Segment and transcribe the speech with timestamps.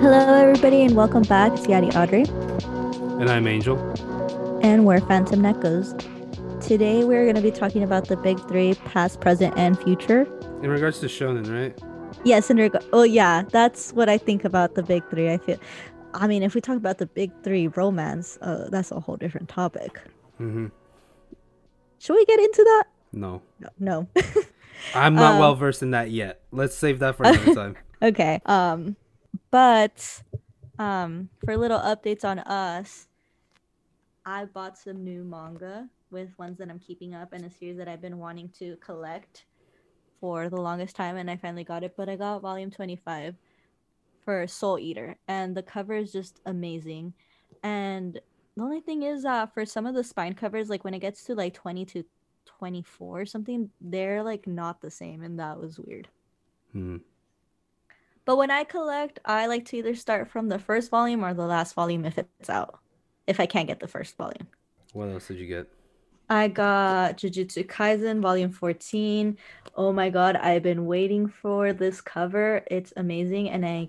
[0.00, 1.52] Hello, everybody, and welcome back.
[1.52, 2.24] It's Yadi Audrey,
[3.20, 3.76] And I'm Angel.
[4.62, 5.94] and we're Phantom Neckos.
[6.60, 10.26] Today, we're going to be talking about the big three past, present, and future.
[10.62, 11.78] In regards to Shonen, right?
[12.24, 15.30] Yes, in reg- oh, yeah, that's what I think about the big three.
[15.30, 15.58] I feel,
[16.14, 19.48] I mean, if we talk about the big three romance, uh, that's a whole different
[19.48, 20.00] topic.
[20.40, 20.66] Mm-hmm.
[21.98, 22.84] Should we get into that?
[23.12, 23.42] No.
[23.60, 23.68] No.
[23.78, 24.08] no.
[24.94, 26.40] I'm not Um, well versed in that yet.
[26.52, 27.76] Let's save that for another time.
[28.00, 28.40] Okay.
[28.46, 28.96] Um,
[29.50, 30.22] but
[30.78, 33.08] um, for little updates on us,
[34.24, 37.88] I bought some new manga with ones that I'm keeping up and a series that
[37.88, 39.44] I've been wanting to collect
[40.20, 41.94] for the longest time, and I finally got it.
[41.96, 43.34] But I got volume 25
[44.28, 47.14] for Soul Eater, and the cover is just amazing.
[47.62, 48.20] And
[48.58, 51.24] the only thing is, uh, for some of the spine covers, like when it gets
[51.24, 52.04] to like 20 to
[52.44, 56.08] 24 or something, they're like not the same, and that was weird.
[56.72, 56.98] Hmm.
[58.26, 61.46] But when I collect, I like to either start from the first volume or the
[61.46, 62.80] last volume if it's out.
[63.26, 64.48] If I can't get the first volume.
[64.92, 65.68] What else did you get?
[66.28, 69.38] I got Jujutsu Kaisen volume 14.
[69.74, 72.62] Oh my god, I've been waiting for this cover.
[72.70, 73.88] It's amazing and I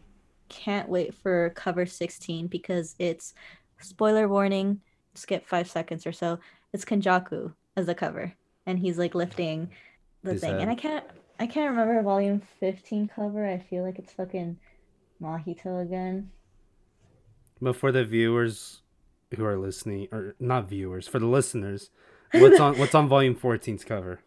[0.49, 3.33] can't wait for cover 16 because it's
[3.79, 4.81] spoiler warning,
[5.15, 6.39] skip 5 seconds or so.
[6.73, 8.33] It's Kenjaku as the cover
[8.69, 9.69] and he's like lifting
[10.23, 10.61] the thing.
[10.61, 10.69] And.
[10.69, 11.05] I can't
[11.39, 13.45] I can't remember volume 15 cover.
[13.45, 14.57] I feel like it's fucking
[15.21, 16.31] Mahito again.
[17.61, 18.81] But for the viewers
[19.35, 21.89] who are listening, or not viewers, for the listeners,
[22.31, 24.21] what's on what's on volume 14's cover?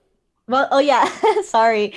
[0.48, 1.08] Well, oh yeah,
[1.42, 1.94] sorry.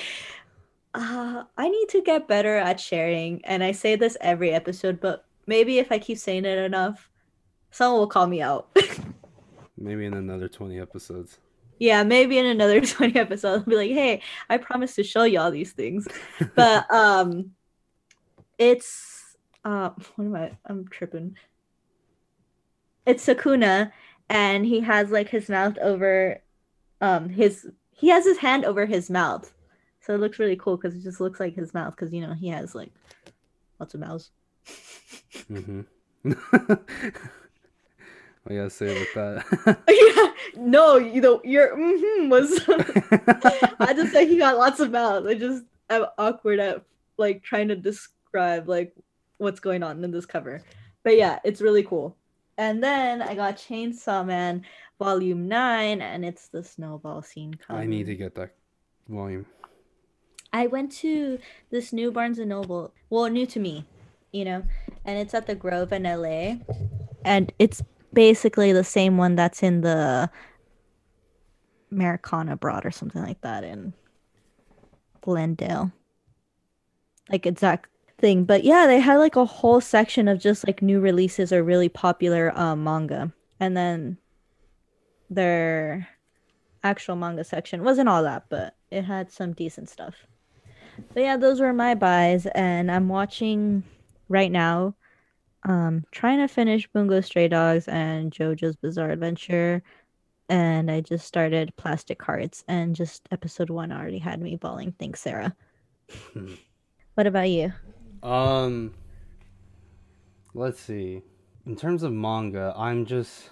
[0.95, 5.25] Uh, I need to get better at sharing, and I say this every episode, but
[5.45, 7.09] maybe if I keep saying it enough,
[7.71, 8.69] someone will call me out.
[9.77, 11.37] Maybe in another 20 episodes.
[11.79, 15.37] yeah, maybe in another 20 episodes, I'll be like, hey, I promise to show you
[15.41, 16.07] all these things.
[16.55, 17.51] But um
[18.57, 21.35] it's uh what am I I'm tripping.
[23.05, 23.91] It's Sukuna
[24.29, 26.41] and he has like his mouth over
[27.01, 29.53] um his he has his hand over his mouth.
[30.05, 32.33] So it looks really cool because it just looks like his mouth because you know
[32.33, 32.91] he has like
[33.79, 34.31] lots of mouths.
[35.51, 35.81] Mm-hmm.
[36.31, 36.79] what
[38.49, 39.77] you gotta say about that?
[39.89, 42.61] yeah, no, you know your mm-hmm was
[43.79, 45.27] I just say he got lots of mouths.
[45.27, 46.83] I just I'm awkward at
[47.17, 48.95] like trying to describe like
[49.37, 50.61] what's going on in this cover.
[51.03, 52.15] But yeah, it's really cool.
[52.57, 54.63] And then I got Chainsaw Man
[54.97, 57.79] Volume 9 and it's the snowball scene cover.
[57.79, 58.55] I need to get that
[59.07, 59.45] volume.
[60.55, 61.37] I went to
[61.69, 62.93] this new Barnes and Noble.
[63.09, 63.85] Well, new to me,
[64.31, 64.63] you know,
[65.03, 66.63] and it's at the Grove in LA.
[67.25, 67.83] And it's
[68.13, 70.29] basically the same one that's in the
[71.91, 73.93] Americana Broad or something like that in
[75.19, 75.91] Glendale.
[77.29, 78.45] Like exact thing.
[78.45, 81.89] But yeah, they had like a whole section of just like new releases or really
[81.89, 83.33] popular um, manga.
[83.59, 84.19] And then
[85.29, 86.07] their
[86.81, 90.15] actual manga section wasn't all that, but it had some decent stuff.
[91.13, 93.83] But yeah, those were my buys, and I'm watching
[94.29, 94.95] right now,
[95.63, 99.83] um, trying to finish Bungo Stray Dogs and JoJo's Bizarre Adventure,
[100.49, 104.93] and I just started Plastic Hearts, and just episode one already had me bawling.
[104.99, 105.55] Thanks, Sarah.
[107.15, 107.73] what about you?
[108.21, 108.93] Um,
[110.53, 111.21] let's see.
[111.65, 113.49] In terms of manga, I'm just,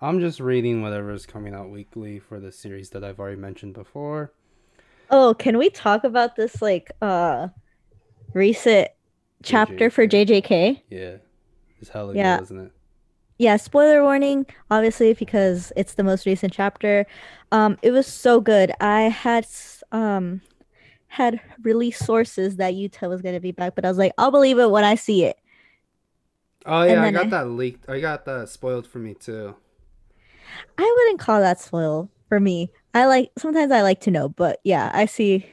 [0.00, 3.74] I'm just reading whatever is coming out weekly for the series that I've already mentioned
[3.74, 4.32] before.
[5.12, 7.48] Oh, can we talk about this like uh
[8.34, 8.88] recent
[9.42, 10.82] chapter for JJK?
[10.90, 11.16] Yeah,
[11.80, 12.36] it's hella Yeah.
[12.38, 12.72] good, isn't it?
[13.38, 17.06] yeah spoiler warning obviously because it's the most recent chapter
[17.52, 19.46] um it was so good i had
[19.92, 20.40] um
[21.08, 24.30] had release sources that Yuta was going to be back but i was like i'll
[24.30, 25.36] believe it when i see it
[26.64, 27.88] Oh yeah, I got I- that leaked.
[27.88, 29.56] I got that spoiled for me too.
[30.78, 34.60] i wouldn't call that spoil for me i like sometimes i like to know but
[34.64, 35.46] yeah i see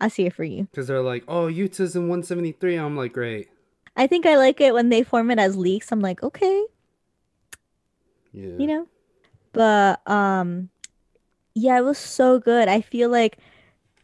[0.00, 2.76] i see it for you Because they're like, oh, Yuta's in 173.
[2.76, 3.48] I'm like, great.
[3.96, 6.64] i think i like it when they form it as leaks i'm like okay
[8.32, 8.56] Yeah.
[8.58, 8.86] you know
[9.52, 10.68] but um
[11.54, 13.38] yeah it was so good i feel like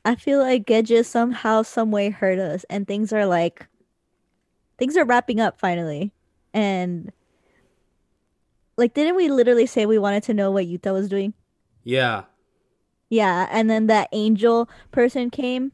[0.04, 3.66] i feel like Gege somehow some way hurt us and things are like
[4.78, 6.12] things are wrapping up finally
[6.52, 7.12] and
[8.76, 11.32] like didn't we literally say we wanted to know what Yuta was doing
[11.84, 12.24] Yeah.
[13.14, 15.72] Yeah and then that angel person came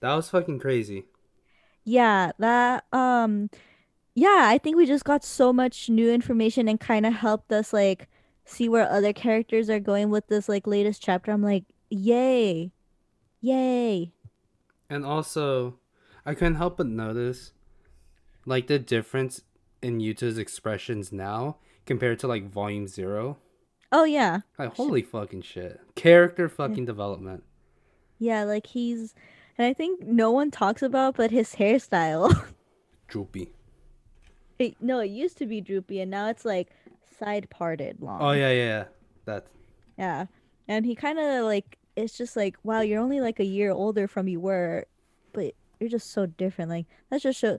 [0.00, 1.06] That was fucking crazy.
[1.84, 3.50] yeah that um
[4.16, 7.72] yeah, I think we just got so much new information and kind of helped us
[7.72, 8.08] like
[8.44, 11.32] see where other characters are going with this like latest chapter.
[11.32, 12.72] I'm like, yay,
[13.40, 14.12] yay.
[14.88, 15.78] And also,
[16.24, 17.52] I couldn't help but notice
[18.46, 19.42] like the difference
[19.82, 23.38] in Yuta's expressions now compared to like volume 0.
[23.92, 24.40] Oh yeah.
[24.58, 25.80] Like holy fucking shit.
[25.94, 27.44] Character Yeah, fucking development.
[28.18, 29.14] Yeah, like he's
[29.58, 32.46] and I think no one talks about but his hairstyle.
[33.08, 33.52] Droopy.
[34.58, 36.70] It, no, it used to be droopy and now it's like
[37.18, 38.20] side parted long.
[38.22, 38.64] Oh yeah, yeah.
[38.64, 38.84] yeah.
[39.26, 39.46] That
[39.98, 40.26] Yeah.
[40.68, 44.08] And he kind of like it's just like, wow, you're only like a year older
[44.08, 44.86] from you were,
[45.34, 46.70] but you're just so different.
[46.70, 47.58] Like that's just show.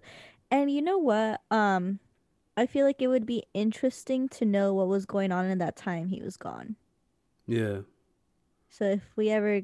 [0.50, 1.41] And you know what?
[1.51, 2.00] Um,
[2.56, 5.76] I feel like it would be interesting to know what was going on in that
[5.76, 6.76] time he was gone.
[7.48, 7.80] yeah.
[8.70, 9.62] So if we ever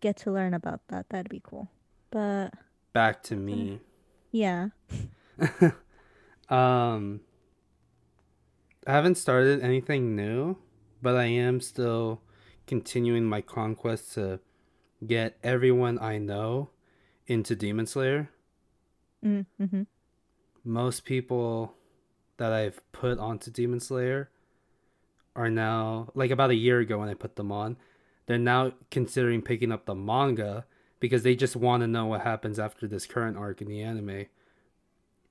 [0.00, 1.68] get to learn about that, that'd be cool.
[2.10, 2.50] But
[2.92, 3.80] Back to me.
[4.30, 4.68] yeah.
[6.50, 7.20] um
[8.86, 10.56] I haven't started anything new,
[11.00, 12.20] but I am still
[12.66, 14.40] continuing my conquest to
[15.06, 16.70] get everyone I know
[17.26, 18.28] into Demon Slayer.
[19.24, 19.82] Mm, hmm
[20.64, 21.74] Most people
[22.36, 24.30] that I've put onto Demon Slayer
[25.34, 27.76] are now like about a year ago when I put them on.
[28.26, 30.64] They're now considering picking up the manga
[31.00, 34.26] because they just want to know what happens after this current arc in the anime.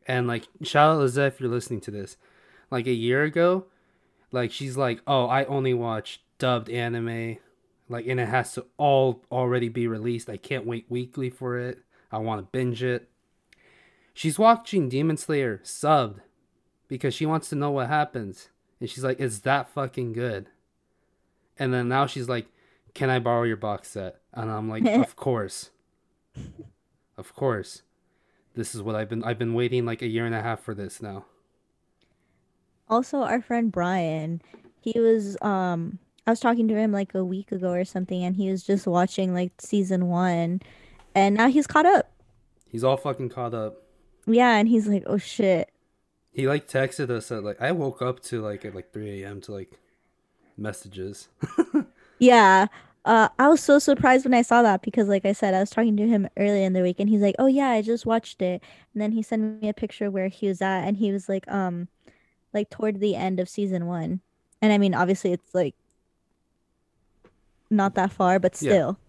[0.07, 2.18] And like shout out Lizette if you're listening to this.
[2.69, 3.65] Like a year ago,
[4.31, 7.38] like she's like, "Oh, I only watch dubbed anime."
[7.89, 10.30] Like and it has to all already be released.
[10.30, 11.80] I can't wait weekly for it.
[12.12, 13.09] I want to binge it.
[14.13, 16.19] She's watching Demon Slayer subbed
[16.91, 18.49] because she wants to know what happens.
[18.81, 20.47] And she's like, "Is that fucking good?"
[21.57, 22.47] And then now she's like,
[22.93, 25.69] "Can I borrow your box set?" And I'm like, "Of course,
[27.17, 27.83] of course.
[28.55, 29.23] This is what I've been.
[29.23, 31.23] I've been waiting like a year and a half for this now."
[32.89, 34.41] Also, our friend Brian,
[34.81, 35.97] he was um
[36.27, 38.85] I was talking to him like a week ago or something, and he was just
[38.85, 40.61] watching like season one,
[41.15, 42.11] and now he's caught up.
[42.67, 43.77] He's all fucking caught up.
[44.27, 45.71] Yeah, and he's like, oh shit.
[46.31, 49.42] He like texted us at like I woke up to like at like 3 a.m.
[49.42, 49.80] to like
[50.57, 51.30] messages.
[52.19, 52.68] Yeah.
[53.04, 55.72] Uh, I was so surprised when I saw that because, like I said, I was
[55.72, 58.42] talking to him earlier in the week, and he's like, "Oh yeah, I just watched
[58.44, 58.62] it."
[58.94, 61.48] And then he sent me a picture where he was at, and he was like,
[61.51, 61.88] um,
[62.54, 64.22] like toward the end of season one.
[64.62, 65.75] And I mean, obviously, it's like
[67.69, 68.80] not that far, but Yeah.
[68.80, 69.00] still.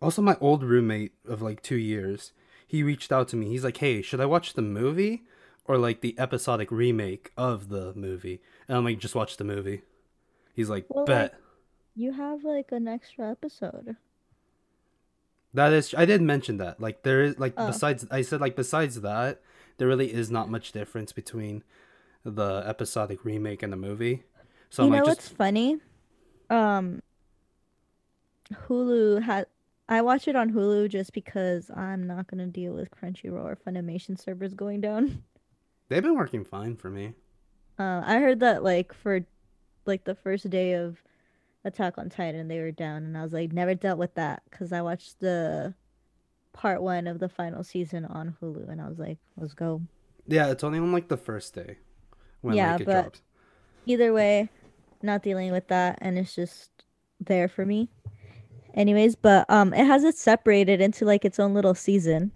[0.00, 2.32] Also, my old roommate of like two years,
[2.66, 3.48] he reached out to me.
[3.48, 5.24] He's like, "Hey, should I watch the movie
[5.68, 9.82] or like the episodic remake of the movie?" And I'm like, "Just watch the movie."
[10.54, 11.40] He's like, Well, like "Bet."
[11.94, 13.96] you have like an extra episode.
[15.54, 16.80] That is, I did mention that.
[16.80, 19.40] Like, there is like Oh, besides, I said like besides that,
[19.78, 21.64] there really is not much difference between
[22.24, 24.24] the episodic remake and the movie.
[24.70, 25.78] So you I'm like, know just what's funny?
[26.50, 27.02] Um,
[28.52, 29.46] Hulu had.
[29.88, 34.20] I watch it on Hulu just because I'm not gonna deal with Crunchyroll or Funimation
[34.20, 35.22] servers going down.
[35.88, 37.14] they've been working fine for me.
[37.78, 39.20] Uh, I heard that like for
[39.86, 41.02] like the first day of
[41.64, 44.72] Attack on Titan, they were down, and I was like, never dealt with that because
[44.72, 45.74] I watched the
[46.52, 49.82] part one of the final season on Hulu, and I was like, let's go.
[50.26, 51.78] Yeah, it's only on like the first day
[52.42, 53.22] when Yeah, like it but drops.
[53.86, 54.50] either way,
[55.02, 56.70] not dealing with that, and it's just
[57.20, 57.88] there for me.
[58.74, 62.32] Anyways, but um, it has it separated into like its own little season.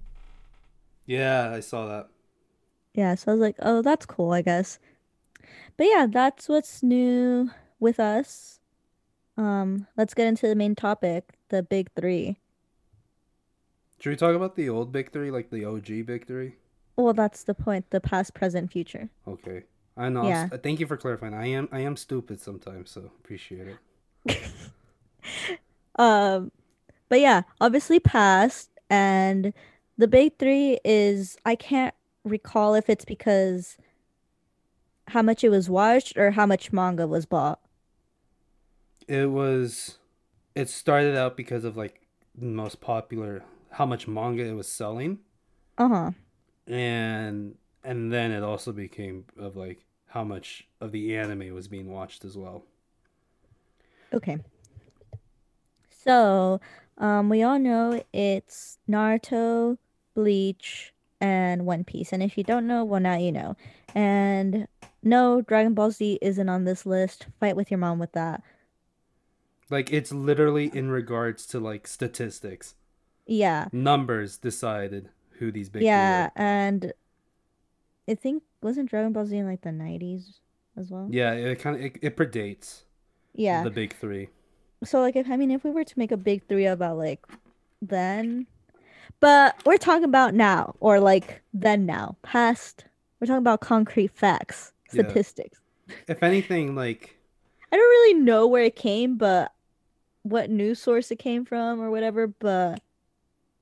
[1.06, 2.08] Yeah, I saw that.
[2.94, 4.78] Yeah, so I was like, oh, that's cool, I guess.
[5.76, 8.60] But yeah, that's what's new with us.
[9.36, 12.38] Um, let's get into the main topic, the big three.
[14.00, 16.56] Should we talk about the old Big Three, like the OG Big Three?
[16.96, 19.08] Well, that's the point, the past, present, future.
[19.26, 19.62] Okay.
[19.96, 20.26] I know.
[20.26, 20.48] Yeah.
[20.48, 21.34] st- thank you for clarifying.
[21.34, 24.38] I am I am stupid sometimes, so appreciate it.
[25.96, 26.50] Um,
[27.08, 29.52] but yeah, obviously past and
[29.98, 33.76] the big three is I can't recall if it's because
[35.08, 37.60] how much it was watched or how much manga was bought.
[39.08, 39.98] It was.
[40.54, 45.18] It started out because of like the most popular, how much manga it was selling,
[45.78, 46.12] Uh-huh.
[46.66, 51.90] and and then it also became of like how much of the anime was being
[51.90, 52.64] watched as well.
[54.12, 54.38] Okay.
[55.90, 56.60] So,
[56.98, 59.78] um, we all know it's Naruto,
[60.14, 60.91] Bleach,
[61.22, 62.12] and One Piece.
[62.12, 63.56] And if you don't know, well, now you know.
[63.94, 64.66] And
[65.02, 67.26] no, Dragon Ball Z isn't on this list.
[67.38, 68.42] Fight with your mom with that.
[69.70, 72.74] Like it's literally in regards to like statistics,
[73.26, 73.68] Yeah.
[73.72, 76.32] numbers decided who these big Yeah, are.
[76.36, 76.92] and
[78.08, 80.40] I think wasn't Dragon Ball Z in like the nineties
[80.76, 81.08] as well.
[81.10, 82.82] Yeah, it kind of it, it predates
[83.34, 83.62] Yeah.
[83.62, 84.28] the big three.
[84.84, 87.24] So like if I mean if we were to make a big three about like
[87.80, 88.46] then,
[89.22, 92.84] but we're talking about now or like then now past.
[93.20, 95.04] We're talking about concrete facts, Yeah.
[95.04, 95.60] statistics.
[96.08, 97.16] If anything, like
[97.72, 99.52] I don't really know where it came, but
[100.24, 102.82] what news source it came from or whatever, but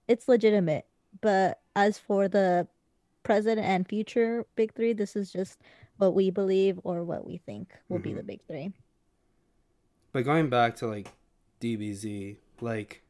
[0.09, 0.87] it's legitimate.
[1.21, 2.67] But as for the
[3.23, 5.61] present and future big three, this is just
[5.99, 8.17] what we believe or what we think will be Mhm.
[8.17, 8.73] the big three.
[10.13, 11.09] But going back to like
[11.61, 13.03] DBZ, like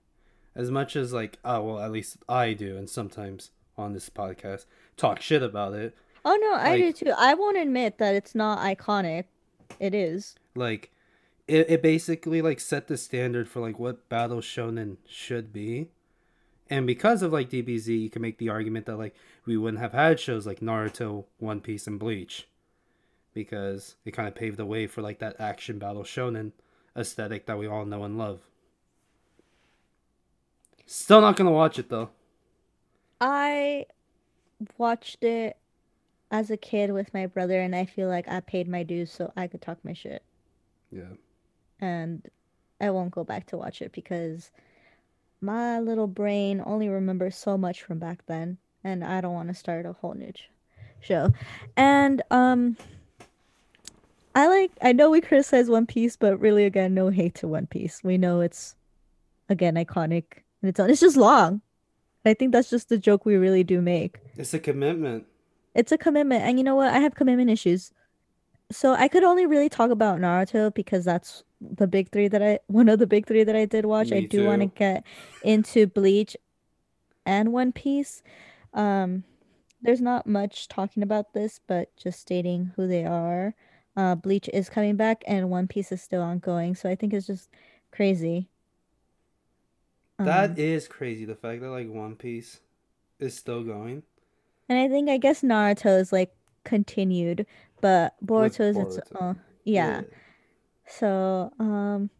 [0.54, 4.66] as much as like oh well at least I do and sometimes on this podcast
[4.96, 5.94] talk shit about it.
[6.24, 7.14] Oh no, I Like- do too.
[7.16, 9.24] I won't admit that it's not iconic.
[9.78, 10.34] It is.
[10.54, 10.90] Like
[11.48, 15.88] it, it basically like set the standard for like what battle shonen should be.
[16.68, 19.14] And because of like DBZ, you can make the argument that like
[19.46, 22.46] we wouldn't have had shows like Naruto, One Piece, and Bleach.
[23.32, 26.52] Because it kind of paved the way for like that action battle shonen
[26.96, 28.40] aesthetic that we all know and love.
[30.92, 32.10] Still not gonna watch it though.
[33.20, 33.86] I
[34.76, 35.56] watched it
[36.32, 39.32] as a kid with my brother, and I feel like I paid my dues so
[39.36, 40.24] I could talk my shit.
[40.90, 41.12] Yeah.
[41.80, 42.28] And
[42.80, 44.50] I won't go back to watch it because
[45.40, 49.54] my little brain only remembers so much from back then, and I don't want to
[49.54, 50.32] start a whole new
[50.98, 51.32] show.
[51.76, 52.76] And um,
[54.34, 54.72] I like.
[54.82, 58.02] I know we criticize One Piece, but really, again, no hate to One Piece.
[58.02, 58.74] We know it's
[59.48, 60.90] again iconic and it's on.
[60.90, 61.62] It's just long.
[62.24, 64.18] I think that's just the joke we really do make.
[64.36, 65.26] It's a commitment.
[65.74, 66.92] It's a commitment, and you know what?
[66.92, 67.92] I have commitment issues.
[68.70, 72.58] So I could only really talk about Naruto because that's the big three that I
[72.66, 74.12] one of the big three that I did watch.
[74.12, 75.04] I do want to get
[75.42, 76.36] into Bleach
[77.26, 78.22] and One Piece.
[78.74, 79.24] Um,
[79.82, 83.54] there's not much talking about this, but just stating who they are.
[83.96, 86.74] Uh, Bleach is coming back, and One Piece is still ongoing.
[86.74, 87.48] So I think it's just
[87.90, 88.48] crazy.
[90.24, 91.24] That Um, is crazy.
[91.24, 92.60] The fact that like One Piece
[93.18, 94.02] is still going.
[94.68, 96.34] and I think I guess Naruto is like
[96.64, 97.46] continued,
[97.80, 99.40] but With Boruto is its own.
[99.64, 100.02] Yeah.
[100.86, 102.10] So, um,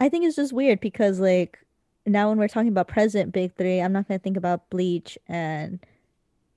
[0.00, 1.58] I think it's just weird because like
[2.06, 5.80] now when we're talking about present big three, I'm not gonna think about Bleach and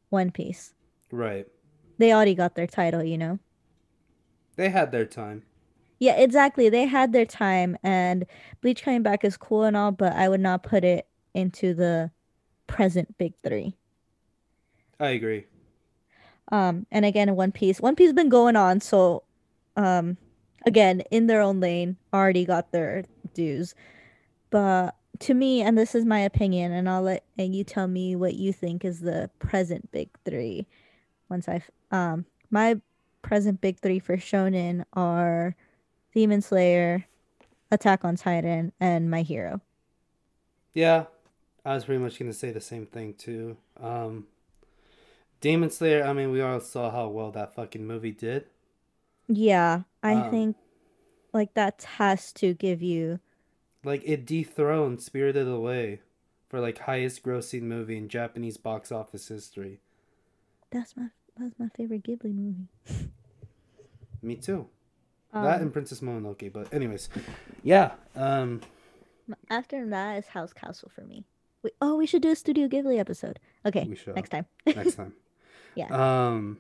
[0.10, 0.74] One Piece.
[1.12, 1.48] Right.
[1.98, 3.40] They already got their title, you know?
[4.56, 5.44] They had their time.
[6.00, 6.70] Yeah, exactly.
[6.70, 8.26] They had their time and
[8.62, 12.12] Bleach coming back is cool and all, but I would not put it into the
[12.68, 13.76] present big three.
[15.00, 15.46] I agree.
[16.52, 17.80] Um, and again, One Piece.
[17.80, 19.24] One Piece has been going on, so
[19.76, 20.18] um,
[20.66, 23.04] again, in their own lane, already got their
[23.34, 23.76] dues.
[24.50, 28.16] But to me, and this is my opinion, and I'll let and you tell me
[28.16, 30.66] what you think is the present big three.
[31.30, 32.80] Once I've um, my
[33.22, 35.56] present big three for Shonen are
[36.14, 37.06] Demon Slayer,
[37.72, 39.62] Attack on Titan, and My Hero.
[40.74, 41.06] Yeah,
[41.66, 43.58] I was pretty much gonna say the same thing too.
[43.80, 44.28] Um,
[45.42, 46.04] Demon Slayer.
[46.06, 48.46] I mean, we all saw how well that fucking movie did.
[49.30, 50.58] Yeah, I Um, think
[51.34, 53.20] like that has to give you
[53.84, 56.00] Like it dethroned Spirited Away
[56.48, 59.82] for like highest grossing movie in Japanese box office history.
[60.72, 62.68] that's my that's my favorite Ghibli movie.
[64.22, 64.70] Me too.
[65.34, 66.52] That Um, and Princess Mononoke.
[66.52, 67.10] But anyways,
[67.64, 67.92] yeah.
[68.16, 68.62] Um,
[69.50, 71.24] After that is Howl's Castle for me.
[71.62, 73.40] We, oh, we should do a Studio Ghibli episode.
[73.66, 74.46] Okay, we should next time.
[74.66, 75.14] next time.
[75.76, 75.88] Yeah.
[76.30, 76.58] Um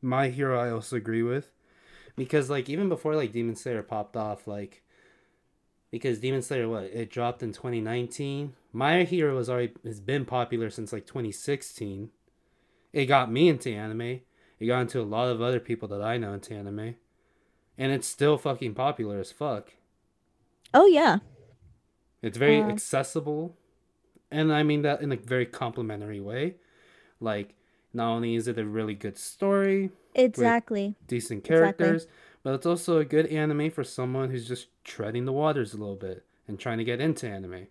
[0.00, 1.50] My Hero I also agree with
[2.16, 4.82] because like even before like Demon Slayer popped off like
[5.90, 8.54] because Demon Slayer what it dropped in 2019.
[8.72, 12.10] My Hero was already has been popular since like 2016.
[12.92, 14.20] It got me into anime.
[14.60, 16.94] It got into a lot of other people that I know into anime.
[17.78, 19.72] And it's still fucking popular as fuck.
[20.72, 21.18] Oh yeah,
[22.22, 23.56] It's very Um, accessible,
[24.30, 26.56] and I mean that in a very complimentary way.
[27.18, 27.54] Like,
[27.94, 30.94] not only is it a really good story, exactly.
[31.08, 31.56] decent Exactly.
[31.86, 32.06] characters,
[32.42, 35.96] but it's also a good anime for someone who's just treading the waters a little
[35.96, 37.66] bit and trying to get into anime.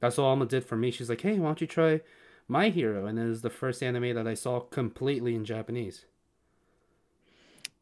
[0.00, 0.90] That's all Alma did for me.
[0.90, 2.00] She's like, "Hey, why don't you try
[2.48, 6.06] My Hero?" And it was the first anime that I saw completely in Japanese.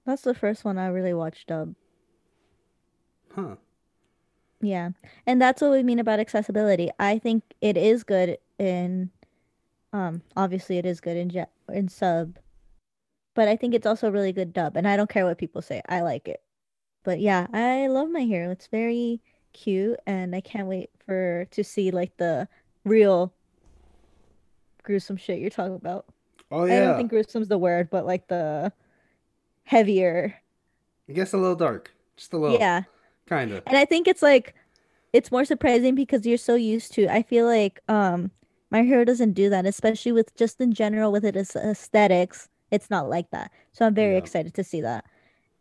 [0.06, 1.74] That's the first one I really watched dub.
[3.34, 3.56] Huh?
[4.60, 4.90] Yeah,
[5.26, 6.90] and that's what we mean about accessibility.
[6.98, 9.10] I think it is good in,
[9.92, 12.38] um, obviously it is good in ja- in sub,
[13.34, 14.76] but I think it's also really good dub.
[14.76, 15.82] And I don't care what people say.
[15.88, 16.42] I like it.
[17.02, 18.50] But yeah, I love My Hero.
[18.50, 19.20] It's very
[19.52, 22.48] cute, and I can't wait for to see like the
[22.84, 23.33] real
[24.84, 26.06] gruesome shit you're talking about.
[26.52, 26.74] Oh yeah.
[26.74, 28.72] I don't think gruesome's the word, but like the
[29.64, 30.34] heavier.
[31.08, 31.92] I guess a little dark.
[32.16, 32.58] Just a little.
[32.58, 32.82] Yeah.
[33.28, 33.62] Kinda.
[33.66, 34.54] And I think it's like
[35.12, 37.08] it's more surprising because you're so used to.
[37.08, 38.30] I feel like um
[38.70, 42.48] My Hero doesn't do that, especially with just in general with it as aesthetics.
[42.70, 43.50] It's not like that.
[43.72, 44.18] So I'm very Yeah.
[44.18, 45.04] excited to see that.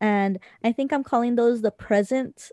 [0.01, 2.51] And I think I'm calling those the present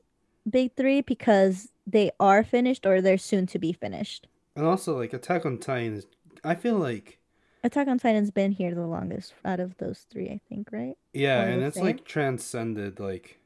[0.49, 4.29] big three because they are finished or they're soon to be finished.
[4.55, 6.07] And also like Attack on Titan is
[6.45, 7.19] I feel like
[7.63, 10.97] Attack on Titan's been here the longest out of those three, I think, right?
[11.13, 13.39] yeah, and it's like transcended like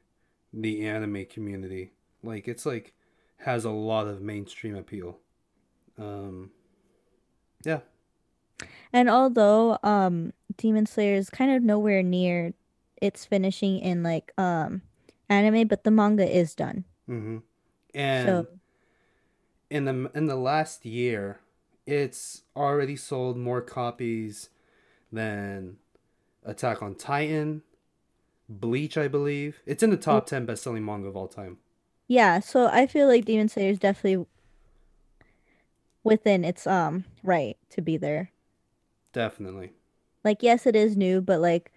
[0.53, 1.91] the anime community.
[2.23, 2.93] Like it's like
[3.39, 5.19] has a lot of mainstream appeal.
[5.97, 6.51] Um
[7.63, 7.79] yeah.
[8.93, 12.53] And although um Demon Slayer is kind of nowhere near
[13.01, 14.81] its finishing in like um
[15.29, 16.85] anime, but the manga is done.
[17.09, 17.41] Mhm.
[17.93, 18.47] And So
[19.69, 21.39] in the in the last year,
[21.85, 24.49] it's already sold more copies
[25.11, 25.77] than
[26.43, 27.61] Attack on Titan,
[28.49, 29.61] Bleach, I believe.
[29.65, 31.57] It's in the top 10 best-selling manga of all time.
[32.07, 34.25] yeah, so I feel like Demon Slayer is definitely
[36.03, 38.31] within its um right to be there.
[39.13, 39.73] Definitely.
[40.23, 41.71] Like yes, it is new, but like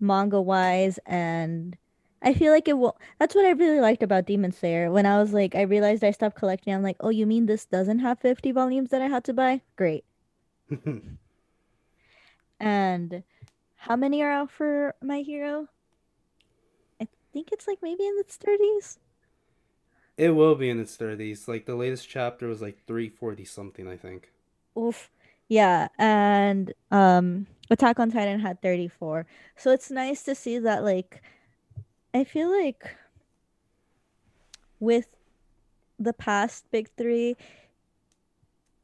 [0.00, 1.76] manga wise and
[2.24, 4.90] I feel like it will that's what I really liked about Demon Slayer.
[4.90, 7.66] When I was like I realized I stopped collecting, I'm like, "Oh, you mean this
[7.66, 10.04] doesn't have 50 volumes that I had to buy?" Great.
[12.58, 13.22] And
[13.76, 15.68] how many are out for My Hero?
[17.00, 18.98] I think it's like maybe in its 30s.
[20.16, 21.46] it will be in its 30s.
[21.48, 24.32] Like the latest chapter was like 340 something, I think.
[24.78, 25.10] Oof.
[25.48, 29.26] Yeah, and um Attack on Titan had 34.
[29.56, 31.22] So it's nice to see that like
[32.14, 32.96] I feel like
[34.78, 35.08] with
[35.98, 37.36] the past big 3,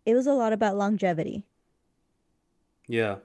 [0.04, 1.44] it was a lot about longevity.
[2.88, 3.16] Yeah.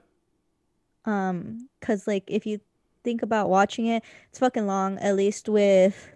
[1.04, 2.60] Um, cause like if you
[3.02, 6.10] think about watching it, it's fucking long, at least with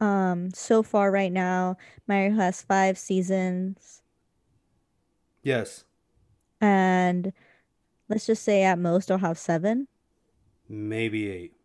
[0.00, 1.76] um so far right now,
[2.06, 4.02] Hero has 5 seasons
[5.42, 5.84] Yes.
[6.60, 7.32] and
[8.08, 9.88] let's just say at most I'll have 7.
[10.68, 11.57] Maybe 8.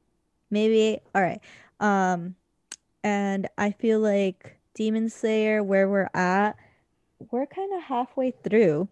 [0.53, 1.41] Maybe all right.
[1.79, 2.35] Um,
[3.03, 6.55] and I feel like Demon Slayer, where we're at,
[7.31, 8.87] we're kind of halfway through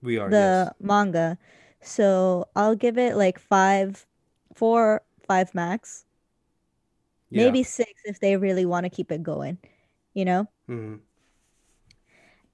[0.00, 0.30] We are, yes.
[0.30, 1.38] the manga.
[1.82, 4.06] So I'll give it like five,
[4.54, 6.04] four, five max,
[7.30, 7.46] Yeah.
[7.46, 9.58] maybe six if they really want to keep it going,
[10.14, 10.46] you know?
[10.66, 10.96] hmm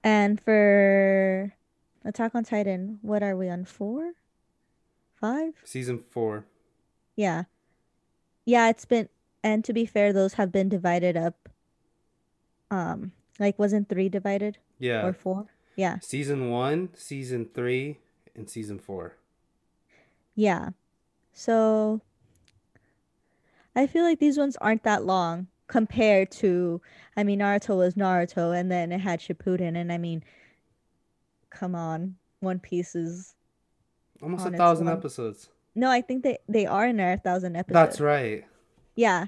[0.02, 1.52] And for
[2.04, 3.64] Attack on Titan, what are we on?
[3.66, 4.12] Four?
[5.20, 5.54] Five?
[5.64, 6.46] Season 4.
[7.16, 7.44] Yeah.
[8.46, 9.08] Yeah, it's been,
[9.42, 11.48] and to be fair, those have been divided up.
[12.70, 15.04] Um, like wasn't three divided Yeah.
[15.04, 15.46] or four?
[15.76, 15.98] Yeah.
[15.98, 17.98] Season 1, Season 3,
[18.34, 19.16] and Season 4.
[20.34, 20.70] Yeah.
[21.34, 22.00] So
[23.74, 26.80] I feel like these ones aren't that long compared to,
[27.16, 30.22] I mean, Naruto was Naruto and then it had Shippuden, and I mean,
[31.50, 33.34] come on, One Piece is
[34.22, 35.50] Almost On a thousand episodes.
[35.76, 37.74] No, I think they they are in their thousand episodes.
[37.74, 38.44] That's right.
[38.96, 39.26] Yeah.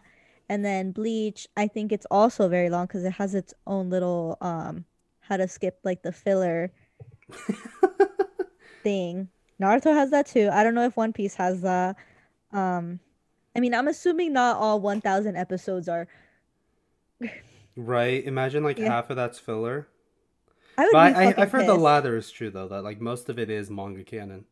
[0.49, 4.39] And then Bleach, I think it's also very long because it has its own little
[4.41, 4.85] um
[5.21, 6.73] how to skip like the filler
[8.85, 9.29] thing.
[9.61, 10.51] Naruto has that too.
[10.53, 11.97] I don't know if One Piece has that.
[12.53, 13.01] Um
[13.57, 16.09] I mean, I'm assuming not all 1000 episodes are
[17.77, 18.25] Right.
[18.25, 18.89] Imagine like Yeah.
[18.89, 19.89] half of that's filler.
[20.79, 22.69] I would But be I, I've heard the latter is true though.
[22.69, 24.45] That like most of it is manga canon.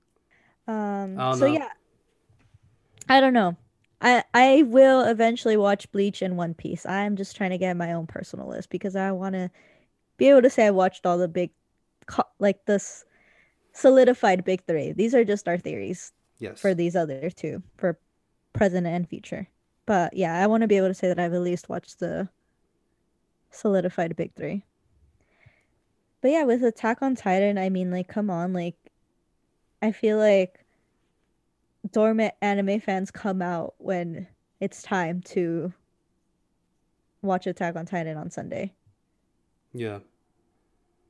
[0.68, 1.52] Um so know.
[1.54, 1.72] yeah.
[3.08, 3.56] I don't know.
[4.00, 6.84] I I will eventually watch Bleach and One Piece.
[6.86, 9.50] I'm just trying to get my own personal list because I want to
[10.16, 11.50] be able to say I watched all the big
[12.38, 13.04] like this
[13.72, 14.92] solidified big 3.
[14.92, 16.60] These are just our theories Yes.
[16.60, 17.98] for these other two for
[18.52, 19.48] present and future.
[19.86, 22.28] But yeah, I want to be able to say that I've at least watched the
[23.50, 24.62] solidified big 3.
[26.20, 28.76] But yeah, with Attack on Titan, I mean like come on, like
[29.80, 30.65] I feel like
[31.92, 34.26] dormant anime fans come out when
[34.60, 35.72] it's time to
[37.22, 38.72] watch Attack on Titan on Sunday.
[39.72, 39.98] Yeah.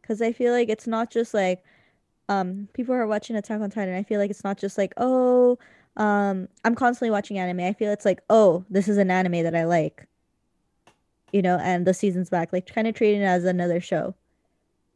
[0.00, 1.62] Because I feel like it's not just like
[2.28, 3.94] um people are watching Attack on Titan.
[3.94, 5.58] I feel like it's not just like, oh,
[5.96, 7.60] um, I'm constantly watching anime.
[7.60, 10.06] I feel it's like, oh, this is an anime that I like.
[11.32, 14.14] You know, and the season's back, like kind of treating it as another show.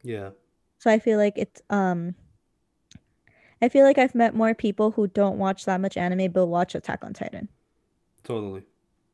[0.03, 0.31] Yeah.
[0.79, 2.15] So I feel like it's um
[3.61, 6.75] I feel like I've met more people who don't watch that much anime but watch
[6.75, 7.47] Attack on Titan.
[8.23, 8.63] Totally.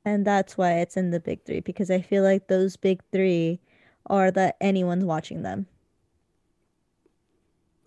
[0.05, 3.60] And that's why it's in the big three, because I feel like those big three
[4.05, 5.67] are that anyone's watching them.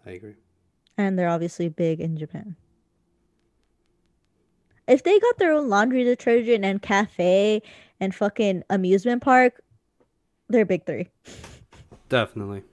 [0.06, 0.34] I agree.
[0.98, 2.56] And they're obviously big in Japan.
[4.86, 7.62] if they got their own laundry detergent and cafe
[8.00, 9.62] and fucking amusement park,
[10.48, 11.08] they're big three.
[12.08, 12.64] Definitely.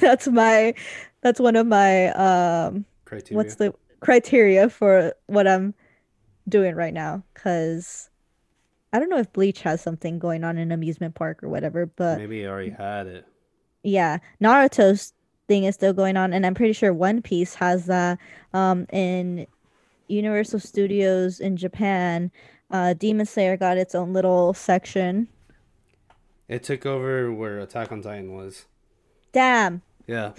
[0.00, 0.74] That's my
[1.20, 3.36] that's one of my um Criteria.
[3.36, 5.74] what's the criteria for what I'm
[6.48, 8.10] doing right now cuz
[8.92, 12.18] I don't know if Bleach has something going on in amusement park or whatever, but
[12.18, 13.24] Maybe he already had it.
[13.82, 15.12] yeah, Naruto's
[15.48, 18.18] thing is still going on and I'm pretty sure One Piece has that
[18.52, 19.46] um in
[20.08, 22.30] Universal Studios in Japan.
[22.70, 25.28] Uh Demon Slayer got its own little section.
[26.46, 28.66] It took over where Attack on Titan was.
[29.32, 29.80] Damn.
[30.06, 30.32] Yeah.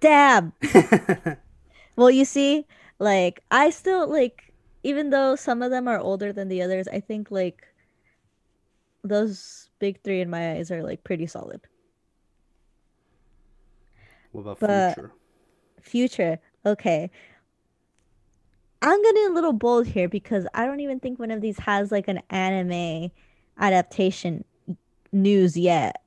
[0.00, 0.52] Damn.
[1.96, 2.66] Well, you see,
[2.98, 4.52] like I still like
[4.82, 7.66] even though some of them are older than the others, I think like
[9.04, 11.60] those big three in my eyes are like pretty solid.
[14.32, 15.12] what about But- Future?
[15.82, 17.10] Future, okay.
[18.82, 21.92] I'm getting a little bold here because I don't even think one of these has
[21.92, 23.10] like an anime
[23.58, 24.44] adaptation
[25.12, 26.02] news yet.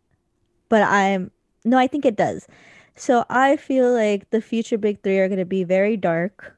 [0.70, 1.32] But I'm
[1.64, 2.48] no, I think it does.
[2.96, 6.58] So I feel like the future big three are gonna be very dark.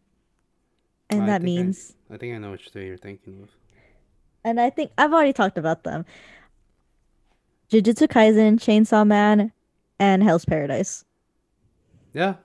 [1.10, 3.50] And that think I- means I think I know which three you're thinking of.
[4.44, 6.06] And I think I've already talked about them.
[7.72, 9.52] Jujutsu Kaisen, Chainsaw Man,
[10.00, 11.04] and Hell's Paradise.
[12.14, 12.36] Yeah.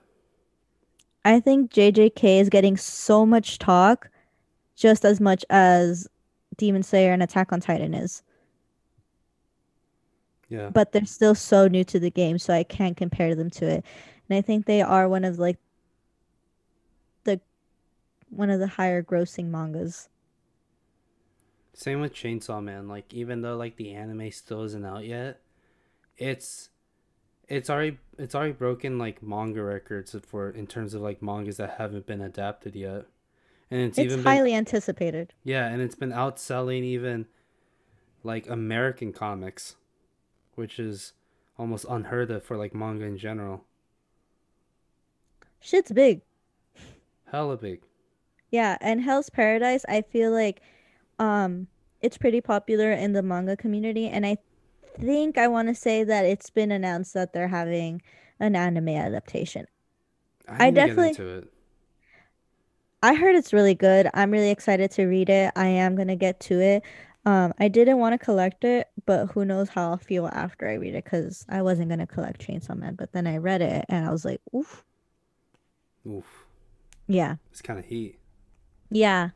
[1.23, 4.09] I think JJK is getting so much talk,
[4.75, 6.07] just as much as
[6.57, 8.21] Demon Slayer and Attack on Titan is.
[10.53, 10.69] Yeah.
[10.69, 13.85] But they're still so new to the game, so I can't compare them to it.
[14.29, 15.57] And I think they are one of like
[17.23, 17.41] the
[18.29, 20.09] one of the higher grossing mangas.
[21.73, 22.87] Same with Chainsaw Man.
[22.87, 25.39] Like even though like the anime still isn't out yet,
[26.19, 26.69] it's
[27.47, 31.75] it's already it's already broken like manga records for in terms of like mangas that
[31.79, 33.05] haven't been adapted yet.
[33.71, 35.33] And it's, It's even been highly anticipated.
[35.43, 37.25] yeah, and it's been outselling even
[38.23, 39.77] like American comics,
[40.55, 41.13] which is
[41.57, 43.65] almost unheard of for like manga in general.
[45.59, 46.21] Shit's big.
[47.31, 47.81] Hella big.
[48.51, 50.61] Yeah, and Hell's Paradise, I feel like
[51.19, 51.67] um
[52.01, 54.37] it's pretty popular in the manga community and I
[54.99, 58.01] think I want to say that it's been announced that they're having
[58.39, 59.67] an anime adaptation.
[60.47, 61.49] I get definitely- into it.
[63.01, 64.09] I heard it's really good.
[64.13, 65.51] I'm really excited to read it.
[65.57, 66.83] I am going to get to it.
[67.25, 70.73] Um I didn't want to collect it, but who knows how I'll feel after I
[70.73, 73.85] read it cuz I wasn't going to collect Chainsaw Man, but then I read it
[73.89, 74.83] and I was like, "Oof."
[76.05, 76.45] Oof,
[77.07, 77.35] Yeah.
[77.49, 78.19] it's kind of heat.
[78.91, 79.29] Yeah.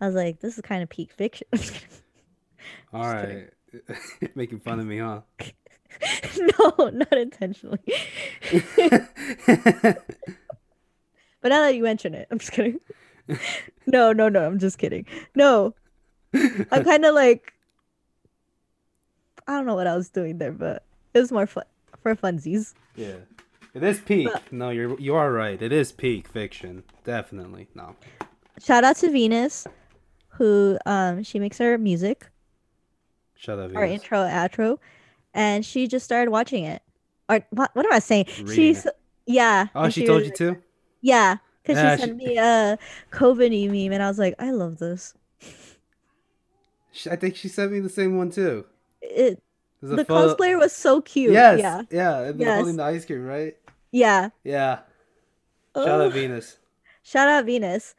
[0.00, 1.48] I was like, this is kind of peak fiction.
[2.92, 3.48] All right,
[4.36, 5.22] making fun of me, huh?
[6.38, 7.80] no, not intentionally.
[11.40, 12.80] But now that you mention it, I'm just kidding.
[13.86, 15.06] No, no, no, I'm just kidding.
[15.34, 15.74] No,
[16.34, 17.52] I'm kind of like,
[19.46, 21.64] I don't know what I was doing there, but it was more fun
[22.02, 22.74] for funsies.
[22.96, 23.16] Yeah.
[23.74, 24.28] It is peak.
[24.32, 25.60] But- No, you're you are right.
[25.60, 26.84] It is peak fiction.
[27.04, 27.68] Definitely.
[27.74, 27.96] No.
[28.64, 29.66] Shout out to Venus,
[30.28, 32.30] who um she makes our music,
[33.36, 33.74] Shut up.
[33.74, 34.78] our intro, outro,
[35.34, 36.82] and she just started watching it.
[37.28, 37.70] Or what?
[37.74, 38.26] What am I saying?
[38.38, 38.96] Reading She's it.
[39.26, 39.66] yeah.
[39.74, 40.56] Oh, and she told was you too?
[41.02, 42.78] Yeah, because she sent she- me a
[43.10, 45.14] COVID meme, and I was like, I love this.
[46.94, 48.64] She- I think she sent me the same one too.
[49.02, 49.42] It
[49.82, 51.32] the photo- cosplayer was so cute.
[51.32, 51.58] Yes.
[51.60, 51.82] Yeah.
[51.90, 52.20] Yeah.
[52.20, 52.56] And Yes.
[52.56, 53.56] holding the ice cream, right?
[53.92, 54.30] Yeah.
[54.44, 54.76] Yeah.
[55.76, 56.58] Shout Oh, out Venus.
[57.02, 57.94] shout out Venus.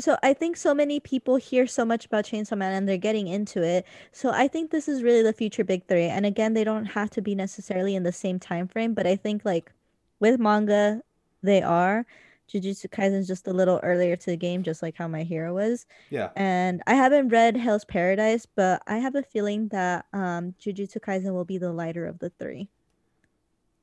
[0.00, 3.26] So I think so many people hear so much about Chainsaw Man and they're getting
[3.26, 3.84] into it.
[4.12, 6.04] So I think this is really the future big three.
[6.04, 9.16] And again, they don't have to be necessarily in the same time frame, but I
[9.16, 9.72] think like
[10.20, 11.02] with manga,
[11.42, 12.06] they are.
[12.52, 15.86] Jujutsu Kaisen's just a little earlier to the game, just like how My Hero was.
[16.10, 16.30] Yeah.
[16.36, 21.32] And I haven't read Hell's Paradise, but I have a feeling that um Jujutsu Kaisen
[21.32, 22.68] will be the lighter of the three.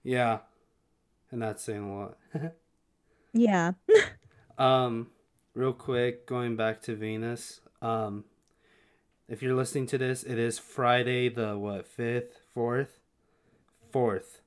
[0.03, 0.39] Yeah.
[1.31, 2.17] And that's saying a lot.
[3.35, 3.73] Yeah.
[4.57, 5.07] Um,
[5.53, 7.59] real quick, going back to Venus.
[7.81, 8.23] Um,
[9.27, 13.01] if you're listening to this, it is Friday the what fifth, fourth,
[13.91, 14.39] fourth.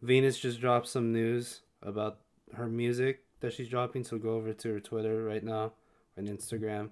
[0.00, 2.18] Venus just dropped some news about
[2.54, 5.72] her music that she's dropping, so go over to her Twitter right now
[6.16, 6.90] and Instagram,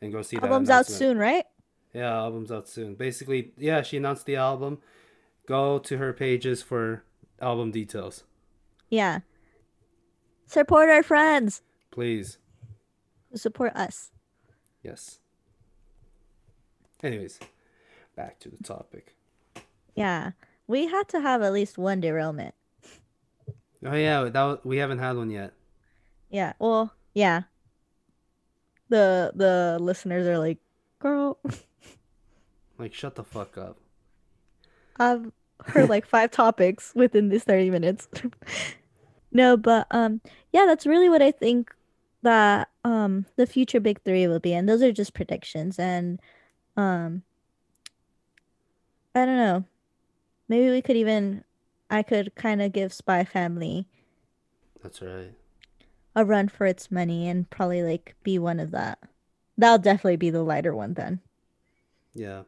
[0.00, 0.44] and go see that.
[0.44, 1.44] Album's out soon, right?
[1.92, 2.94] Yeah, album's out soon.
[2.94, 4.78] Basically, yeah, she announced the album.
[5.46, 7.04] Go to her pages for
[7.40, 8.24] album details,
[8.88, 9.20] Yeah.
[10.46, 12.38] Support our friends please.
[13.34, 14.10] support us.
[14.82, 15.18] Yes.
[17.02, 17.40] Anyways,
[18.16, 19.16] back to the topic.
[19.94, 20.32] Yeah.
[20.66, 22.54] We had to have at least one derailment.
[23.84, 25.52] Oh yeah, that was, we haven't had one yet.
[26.30, 26.52] Yeah.
[26.58, 27.42] Well, yeah.
[28.88, 30.58] the the listeners are like,
[30.98, 31.38] girl,
[32.78, 33.78] Like, shut the fuck up.
[34.96, 35.30] I've
[35.66, 38.08] heard like five topics within these 30 minutes.
[39.32, 40.20] no, but um
[40.52, 41.72] yeah, that's really what I think
[42.22, 44.52] that um the future big three will be.
[44.52, 45.78] And those are just predictions.
[45.78, 46.20] And
[46.76, 47.22] um
[49.14, 49.64] I don't know.
[50.48, 51.44] Maybe we could even
[51.92, 53.86] I could kind of give Spy Family
[54.82, 55.34] That's right.
[56.16, 58.98] a run for its money and probably like be one of that.
[59.58, 61.20] That'll definitely be the lighter one then.
[62.14, 62.42] Yeah.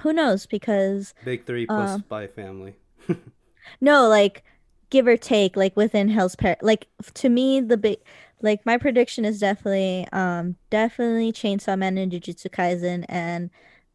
[0.00, 0.46] Who knows?
[0.46, 2.76] Because Big three plus Um, Spy Family.
[3.82, 4.42] no, like
[4.88, 7.98] give or take, like within Hell's Par like to me the big
[8.42, 13.50] like my prediction is definitely um definitely Chainsaw Man and Jujutsu Kaisen and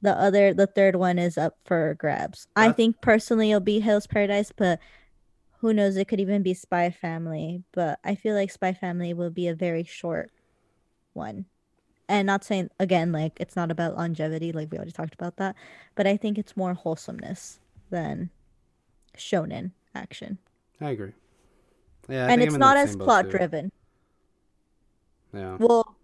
[0.05, 2.47] the other the third one is up for grabs.
[2.55, 4.79] I think personally it'll be Hell's Paradise, but
[5.59, 5.97] who knows?
[5.97, 7.63] It could even be Spy Family.
[7.71, 10.31] But I feel like Spy Family will be a very short
[11.13, 11.45] one.
[12.07, 15.55] And not saying again, like it's not about longevity, like we already talked about that,
[15.95, 18.29] but I think it's more wholesomeness than
[19.17, 20.37] shonen action.
[20.79, 21.13] I agree.
[22.07, 23.71] Yeah, I and it's not as plot driven.
[25.33, 25.57] Yeah.
[25.59, 25.95] Well,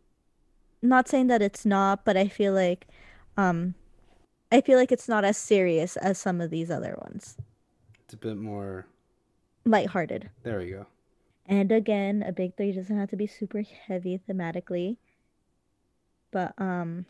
[0.81, 2.87] not saying that it's not, but I feel like
[3.37, 3.75] um
[4.51, 7.37] I feel like it's not as serious as some of these other ones.
[8.03, 8.85] It's a bit more.
[9.65, 10.29] Lighthearted.
[10.43, 10.85] There we go.
[11.45, 14.97] And again, a big three doesn't have to be super heavy thematically.
[16.31, 17.05] But um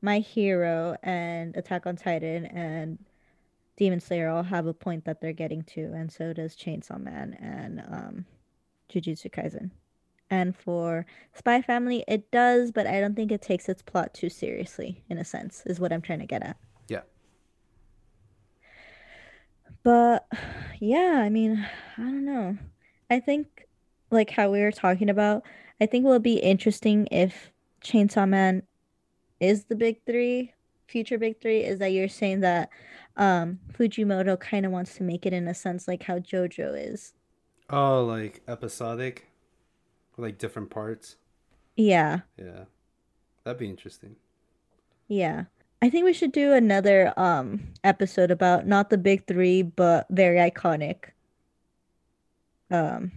[0.00, 2.98] My Hero and Attack on Titan and
[3.76, 7.36] Demon Slayer all have a point that they're getting to, and so does Chainsaw Man
[7.40, 8.26] and um
[8.90, 9.70] Jujutsu Kaisen.
[10.30, 14.28] And for Spy Family, it does, but I don't think it takes its plot too
[14.28, 16.56] seriously, in a sense, is what I'm trying to get at.
[16.88, 17.00] Yeah.
[19.82, 20.26] But
[20.80, 22.58] yeah, I mean, I don't know.
[23.10, 23.66] I think
[24.10, 25.44] like how we were talking about,
[25.80, 28.64] I think it will be interesting if Chainsaw Man
[29.40, 30.52] is the big three,
[30.88, 32.68] future big three, is that you're saying that
[33.16, 37.14] um Fujimoto kind of wants to make it in a sense like how JoJo is.
[37.70, 39.27] Oh, like episodic?
[40.18, 41.16] Like different parts?
[41.76, 42.64] Yeah, Yeah.
[43.44, 44.16] That'd be interesting.
[45.08, 45.44] yeah.
[45.80, 50.38] I think we should do another um episode about not the big three, but very
[50.38, 51.10] iconic
[52.70, 53.12] um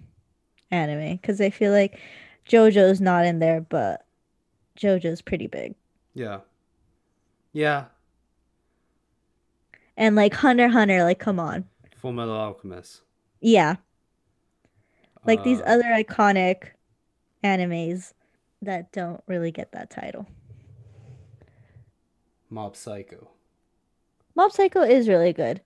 [0.71, 1.99] anime because I feel like
[2.47, 4.05] JoJo's not in there, but
[4.79, 5.75] JoJo's pretty big.
[6.13, 6.39] Yeah.
[7.53, 7.85] Yeah.
[9.95, 11.69] And like Hunter Hunter, like come on.
[11.95, 13.03] Full Metal Alchemist.
[13.41, 13.75] Yeah,
[15.25, 16.71] like these Uh, other iconic
[17.43, 18.13] animes
[18.61, 20.27] that don't really get that title.
[22.49, 23.29] Mob Psycho.
[24.35, 25.61] Mob Psycho is really good.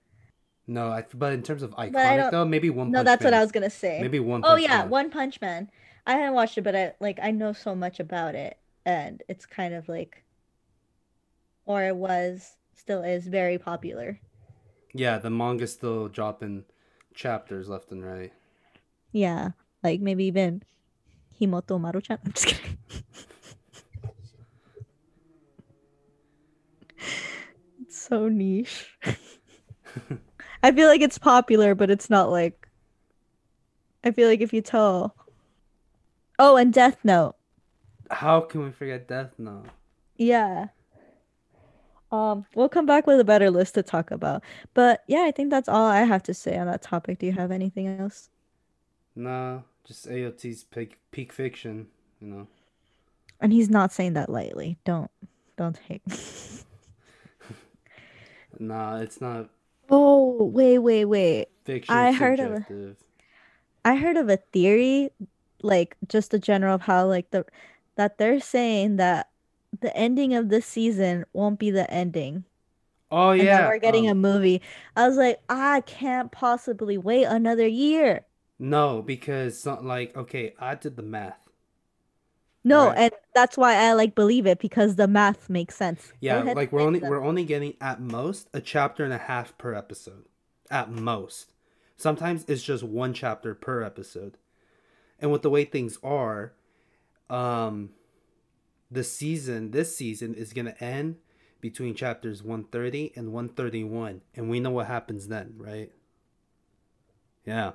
[0.68, 3.42] No, I, but in terms of iconic though, maybe One No, Punch that's what I
[3.42, 4.00] was gonna say.
[4.02, 4.90] Maybe One Oh Punch oh yeah, Man.
[4.90, 5.70] One Punch Man.
[6.08, 9.46] I haven't watched it, but I like I know so much about it, and it's
[9.46, 10.24] kind of like,
[11.66, 14.20] or it was, still is very popular.
[14.94, 16.64] Yeah, the manga's still dropping
[17.14, 18.34] chapters left and right.
[19.12, 19.50] Yeah,
[19.84, 20.64] like maybe even
[21.40, 22.20] Himouto Umaru-chan.
[22.26, 22.78] I'm just kidding.
[27.82, 28.98] it's so niche.
[30.64, 32.68] I feel like it's popular, but it's not like.
[34.04, 35.16] I feel like if you tell.
[36.38, 37.36] Oh, and Death Note.
[38.12, 39.66] How can we forget Death Note?
[40.16, 40.68] Yeah.
[42.12, 44.44] Um, we'll come back with a better list to talk about.
[44.74, 47.20] But yeah, I think that's all I have to say on that topic.
[47.20, 48.30] Do you have anything else?
[49.16, 51.88] Nah, just AOT's peak, peak fiction,
[52.20, 52.48] you know.
[53.40, 54.78] And he's not saying that lightly.
[54.86, 55.12] Don't
[55.58, 56.02] don't take.
[58.60, 59.50] Nah, it's not
[59.90, 61.48] Oh, wait, wait, wait.
[61.64, 62.98] fiction I heard of a- subjective.
[63.84, 65.10] I heard of a theory,
[65.62, 67.46] like just a general of how like the
[67.96, 69.30] that they're saying that
[69.82, 72.46] the ending of this season won't be the ending.
[73.12, 73.68] Oh yeah.
[73.68, 74.62] we're getting a um, movie.
[74.96, 78.26] I was like, I can't possibly wait another year.
[78.60, 81.50] No, because some, like okay, I did the math.
[82.64, 82.98] No, Right.
[82.98, 86.14] and that's why I like believe it because the math makes sense.
[86.20, 89.74] Yeah, like we're only we're only getting at most a chapter and a half per
[89.74, 90.26] episode.
[90.72, 91.52] At most.
[91.96, 94.38] Sometimes it's just one chapter per episode.
[95.20, 96.54] And with the way things are,
[97.30, 97.92] um
[98.92, 101.18] the season this season is going to end
[101.62, 105.92] between chapters 130 and 131 and we know what happens then, right?
[107.46, 107.74] Yeah.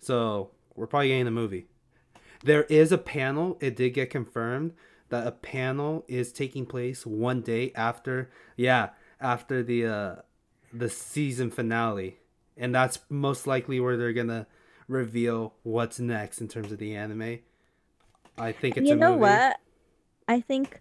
[0.00, 1.66] So, we're probably getting a movie.
[2.42, 4.72] There is a panel, it did get confirmed
[5.10, 10.16] that a panel is taking place one day after yeah, after the uh
[10.72, 12.18] the season finale.
[12.56, 14.46] And that's most likely where they're going to
[14.86, 17.38] reveal what's next in terms of the anime.
[18.38, 19.20] I think it's You a know movie.
[19.20, 19.60] what?
[20.28, 20.80] I think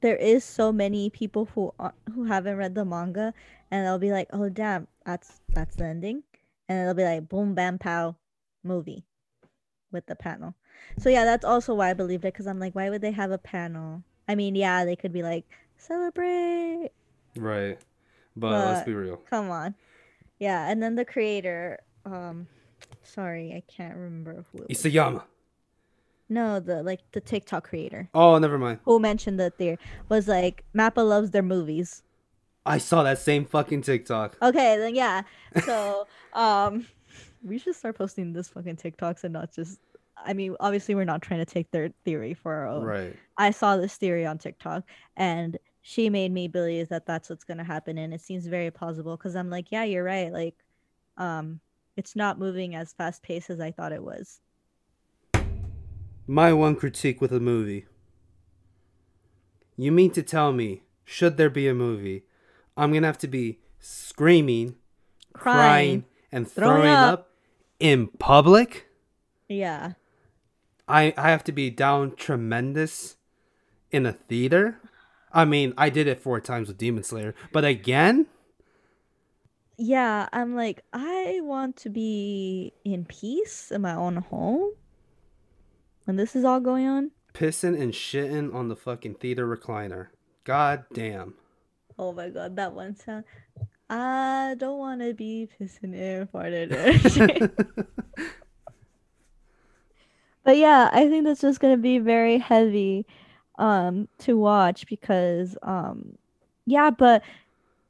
[0.00, 1.72] there is so many people who
[2.14, 3.34] who haven't read the manga
[3.70, 6.22] and they'll be like, "Oh damn, that's that's the ending."
[6.68, 8.16] And it'll be like boom bam pow
[8.64, 9.04] movie
[9.92, 10.54] with the panel.
[10.98, 13.30] So yeah, that's also why I believed it cuz I'm like, why would they have
[13.30, 14.02] a panel?
[14.28, 15.44] I mean, yeah, they could be like,
[15.76, 16.90] "Celebrate."
[17.36, 17.78] Right.
[18.36, 19.16] But, But- let's be real.
[19.18, 19.74] Come on.
[20.38, 22.48] Yeah, and then the creator um
[23.02, 24.78] sorry, I can't remember who it was.
[24.82, 25.22] Isayama.
[26.28, 28.80] No, the like the TikTok creator Oh, never mind.
[28.84, 32.02] who mentioned that there was like Mappa loves their movies.
[32.66, 34.36] I saw that same fucking TikTok.
[34.42, 35.22] Okay, then yeah.
[35.64, 36.86] So um
[37.42, 39.78] we should start posting this fucking TikToks and not just
[40.16, 42.82] I mean, obviously we're not trying to take their theory for our own.
[42.82, 43.16] Right.
[43.38, 44.82] I saw this theory on TikTok
[45.16, 48.70] and she made me believe that that's what's going to happen and it seems very
[48.70, 50.32] plausible cuz I'm like, yeah, you're right.
[50.32, 50.56] Like
[51.16, 51.60] um
[51.96, 54.40] it's not moving as fast paced as I thought it was.
[56.26, 57.86] My one critique with a movie.
[59.76, 62.24] You mean to tell me, should there be a movie,
[62.76, 64.76] I'm gonna have to be screaming,
[65.32, 66.04] crying, Crying.
[66.32, 67.12] and Throwing throwing up.
[67.20, 67.30] up.
[67.80, 68.86] in public?
[69.48, 69.92] Yeah.
[70.88, 73.16] I I have to be down tremendous
[73.90, 74.80] in a theater?
[75.32, 78.26] I mean, I did it four times with Demon Slayer, but again?
[79.78, 84.72] Yeah, I'm like I want to be in peace in my own home
[86.04, 87.10] when this is all going on.
[87.34, 90.08] Pissing and shitting on the fucking theater recliner.
[90.44, 91.34] God damn.
[91.98, 93.24] Oh my god, that one sound.
[93.88, 96.72] I don't want to be pissing and farted.
[96.72, 97.52] and shit.
[100.44, 103.06] but yeah, I think that's just gonna be very heavy
[103.58, 106.18] um to watch because um
[106.66, 107.22] yeah, but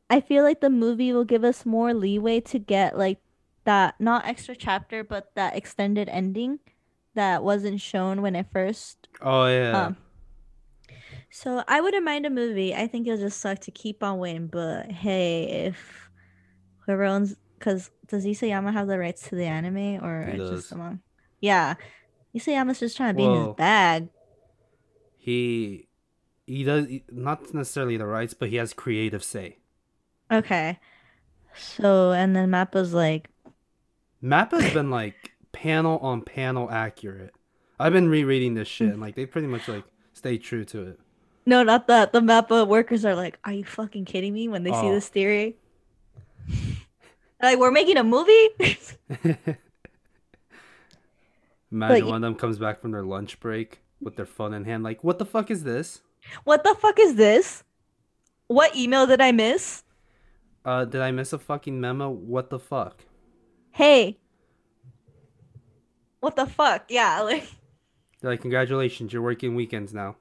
[0.09, 3.19] I feel like the movie will give us more leeway to get like
[3.65, 6.61] that not extra chapter but that extended ending
[7.15, 9.87] that wasn't shown when it first oh yeah.
[9.87, 9.97] um,
[11.37, 12.75] so I wouldn't mind a movie.
[12.75, 14.47] I think it'll just suck to keep on waiting.
[14.47, 16.09] But hey, if
[16.87, 20.61] whoever owns, because does Isayama have the rights to the anime or He it's does.
[20.63, 21.01] just among?
[21.41, 21.75] Yeah,
[22.35, 24.09] Isayama's just trying to be in his bag.
[25.17, 25.89] he
[26.47, 29.59] he does not necessarily the rights, but he has creative say.
[30.33, 30.79] Okay.
[31.55, 33.29] So and then Mappa's like,
[34.23, 37.35] Mappa's been like panel on panel accurate.
[37.79, 41.01] I've been rereading this shit and like they pretty much like stay true to it.
[41.47, 42.13] No, not that.
[42.13, 44.49] The Mappa workers are like, are you fucking kidding me?
[44.49, 44.93] When they see Oh.
[44.93, 45.57] this theory,
[47.43, 48.49] like we're making a movie.
[51.73, 54.65] Imagine y- one of them comes back from their lunch break with their phone in
[54.65, 56.01] hand, like, what the fuck is this?
[56.45, 57.63] what the fuck is this?
[58.49, 59.83] What email did I miss?
[60.65, 62.11] Uh, did I miss a fucking memo?
[62.11, 63.05] What the fuck?
[63.73, 64.17] hey
[66.21, 67.45] what the fuck yeah like
[68.23, 70.17] They're like, congratulations, you're working weekends now.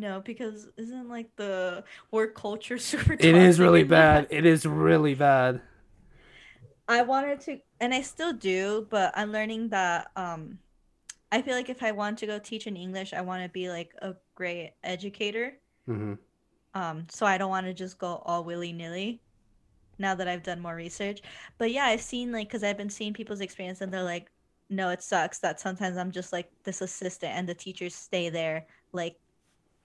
[0.00, 4.26] No because isn't like the work culture super It is really bad.
[4.30, 5.60] It is really bad.
[6.88, 10.58] i wanted to and i still do but i'm learning that um
[11.32, 13.70] i feel like if i want to go teach in english i want to be
[13.70, 15.54] like a great educator
[15.86, 16.14] hmm
[16.74, 19.20] um so i don't want to just go all willy-nilly
[19.98, 21.22] now that i've done more research
[21.58, 24.28] but yeah i've seen like because i've been seeing people's experience and they're like
[24.70, 28.66] no it sucks that sometimes i'm just like this assistant and the teachers stay there
[28.92, 29.16] like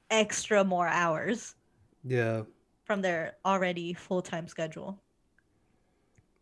[0.10, 1.56] extra more hours
[2.04, 2.44] Yeah.
[2.84, 5.02] from their already full-time schedule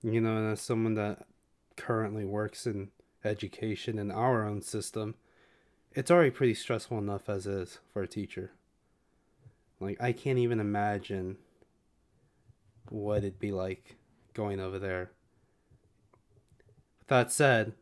[0.01, 1.27] You know, and as someone that
[1.75, 2.89] currently works in
[3.23, 5.15] education in our own system,
[5.93, 8.51] it's already pretty stressful enough as is for a teacher.
[9.79, 11.37] Like, I can't even imagine
[12.89, 13.95] what it'd be like
[14.33, 15.11] going over there.
[16.99, 17.73] With that said,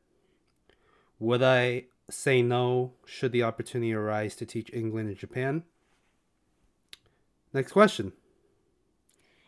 [1.20, 5.64] would I say no should the opportunity arise to teach England and Japan?
[7.56, 8.12] Next question.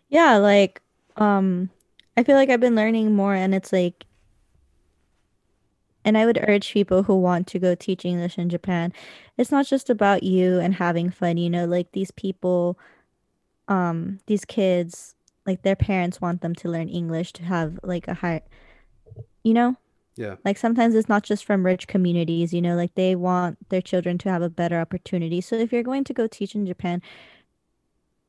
[0.09, 0.81] yeah like
[1.17, 1.69] um
[2.15, 4.05] i feel like i've been learning more and it's like
[6.05, 8.93] and i would urge people who want to go teach english in japan
[9.37, 12.79] it's not just about you and having fun you know like these people
[13.67, 15.13] um these kids
[15.45, 18.41] like their parents want them to learn english to have like a high
[19.43, 19.75] you know
[20.15, 20.35] Yeah.
[20.45, 24.17] like sometimes it's not just from rich communities you know like they want their children
[24.19, 27.01] to have a better opportunity so if you're going to go teach in japan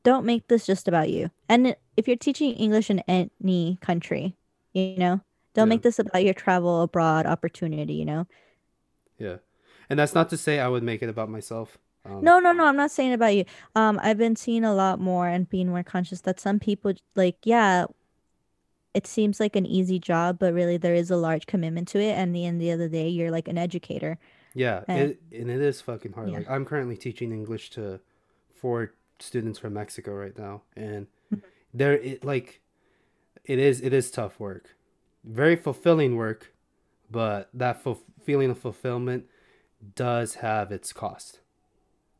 [0.03, 4.35] don't make this just about you and if you're teaching english in any country
[4.73, 5.19] you know
[5.53, 5.69] don't Yeah.
[5.75, 8.27] make this about your travel abroad opportunity you know
[9.17, 9.37] Yeah.
[9.89, 11.77] And that's not to say I would make it about myself.
[12.05, 13.43] Um, no no no i'm not saying about you
[13.75, 17.35] um i've been seeing a lot more and being more conscious that some people like
[17.43, 17.85] yeah
[18.93, 22.13] it seems like an easy job, but really there is a large commitment to it.
[22.17, 24.17] And the end of the day, you're like an educator.
[24.55, 26.29] Yeah, And it, and it is fucking hard.
[26.31, 26.39] yeah.
[26.39, 27.99] Like I'm currently teaching English to
[28.55, 31.07] four students from Mexico right now, and
[31.73, 32.61] there it like
[33.45, 34.75] it is it is tough work,
[35.23, 36.53] very fulfilling work,
[37.11, 39.25] but that ful- feeling of fulfillment
[39.95, 41.39] does have its cost.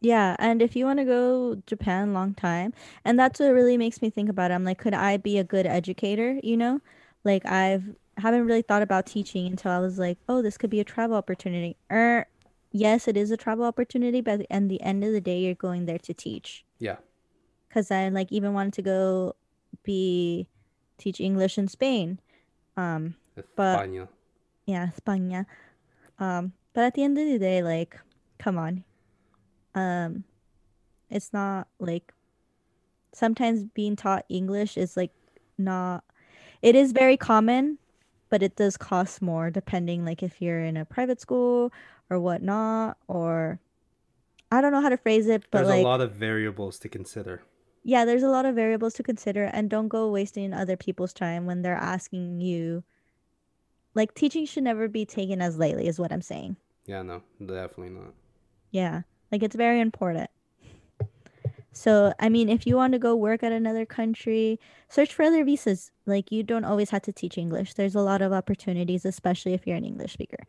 [0.02, 2.74] Yeah, and if you want to go Japan long time,
[3.04, 4.54] and that's what really makes me think about it.
[4.54, 6.80] I'm like, could I be a good educator, you know?
[7.26, 10.80] Like I've haven't really thought about teaching until I was like, oh, this could be
[10.80, 11.78] a travel opportunity.
[11.92, 12.28] Er,
[12.72, 15.86] yes, it is a travel opportunity, but at the end of the day, you're going
[15.86, 16.66] there to teach.
[16.80, 16.98] Yeah,
[17.68, 19.36] Because I like even wanted to go
[19.84, 20.48] be
[20.98, 22.20] teach English in Spain.
[22.78, 23.16] Um,
[23.56, 24.08] But- España.
[24.66, 25.46] yeah, España.
[26.20, 28.00] Um, but at the end of the day, like,
[28.38, 28.84] come on.
[29.76, 30.24] Um,
[31.10, 32.14] it's not like
[33.14, 35.12] sometimes being taught English is like
[35.58, 36.04] not
[36.62, 37.78] it is very common,
[38.30, 41.72] but it does cost more depending like if you're in a private school
[42.10, 43.60] or whatnot, or
[44.52, 46.90] I don't know how to phrase it, but There's like a lot of variables to
[46.90, 47.42] consider.
[47.84, 51.46] yeah, there's a lot of variables to consider and don't go wasting other people's time
[51.46, 52.84] when they're asking you
[53.96, 56.56] like teaching should never be taken as lightly is what I'm saying.
[56.86, 58.14] Yeah, no, definitely not.
[58.72, 59.02] Yeah,
[59.32, 60.30] like it's very important.
[61.80, 64.60] So, I mean, if you want to go work at another country,
[64.90, 65.92] search for other visas.
[66.06, 67.76] Like, you don't always have to teach English.
[67.76, 70.44] There's a lot of opportunities, especially if you're an English speaker.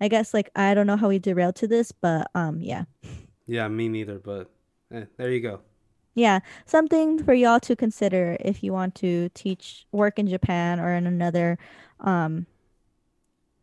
[0.00, 2.84] I guess, like, I don't know how we derailed to this, but um, yeah.
[3.46, 4.18] Yeah, me neither.
[4.18, 4.50] But
[4.90, 5.60] eh, there you go.
[6.14, 10.94] Yeah, something for y'all to consider if you want to teach, work in Japan or
[10.94, 11.58] in another
[12.00, 12.46] um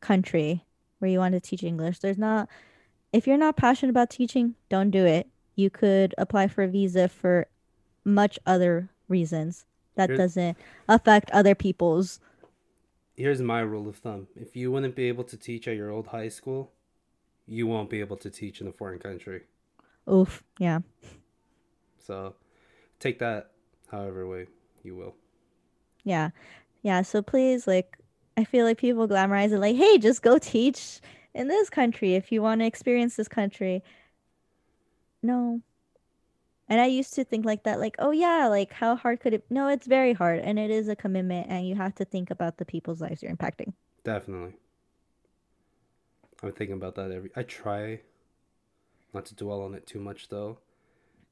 [0.02, 0.64] country
[1.00, 1.98] where you want to teach English.
[1.98, 2.48] There's not,
[3.12, 5.28] if you're not passionate about teaching, don't do it.
[5.58, 7.48] You could apply for a visa for
[8.06, 12.22] much other reasons that Here- doesn't affect other people's.
[13.16, 16.08] Here's my rule of thumb: if you wouldn't be able to teach at your old
[16.08, 16.72] high school,
[17.48, 19.42] you won't be able to teach in a foreign country.
[20.08, 20.82] Oof, yeah.
[21.98, 22.36] So,
[23.00, 23.52] take that
[23.90, 24.46] however way
[24.84, 25.16] you will.
[26.04, 26.30] Yeah.
[26.84, 27.02] Yeah.
[27.02, 27.98] So please, like,
[28.38, 31.02] I feel like people glamorize it like, hey, just go teach
[31.34, 33.84] in this country if you want to experience this country.
[35.22, 35.62] No.
[36.70, 39.46] And I used to think like that, like, oh yeah, like how hard could it?
[39.50, 42.58] No, it's very hard and it is a commitment and you have to think about
[42.58, 43.74] the people's lives you're impacting.
[44.04, 44.54] Definitely.
[46.44, 47.32] I'm thinking about that every.
[47.36, 48.02] I try
[49.14, 50.60] not to dwell on it too much though,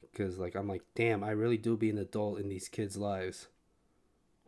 [0.01, 3.47] because like I'm like, damn, I really do be an adult in these kids' lives.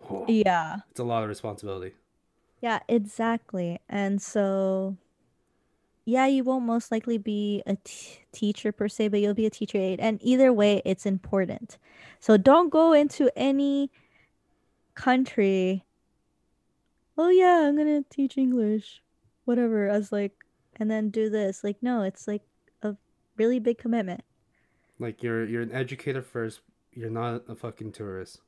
[0.10, 0.78] Oh, Yeah.
[0.90, 1.94] it's a lot of responsibility.
[2.62, 3.80] Yeah, exactly.
[3.88, 4.98] And so,
[6.08, 9.50] yeah, you won't most likely be a t teacher per se, but you'll be a
[9.50, 10.00] teacher aide.
[10.00, 11.78] And either way, it's important.
[12.22, 13.92] So don't go into any
[14.96, 15.84] country.
[17.18, 19.04] Oh yeah, I'm gonna teach English,
[19.44, 20.32] whatever, as like,
[20.80, 21.62] and then do this.
[21.62, 22.44] Like, no, it's like
[22.82, 22.96] a
[23.36, 24.24] really big commitment.
[25.00, 26.62] Like you're you're an educator first.
[26.94, 28.40] You're not a fucking tourist.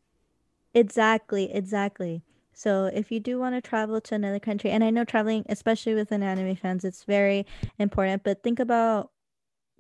[0.74, 2.24] Exactly, exactly.
[2.54, 5.94] So if you do want to travel to another country, and I know traveling, especially
[5.94, 7.46] with an anime fans, it's very
[7.78, 9.12] important, but think about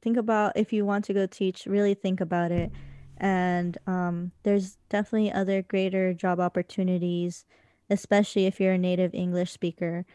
[0.02, 2.72] think about if you want to go teach, really think about it.
[3.18, 7.46] And um, there's definitely other greater job opportunities,
[7.90, 10.06] especially if you're a native English speaker,